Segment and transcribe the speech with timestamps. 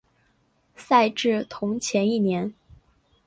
[0.75, 2.55] 赛制同前一年。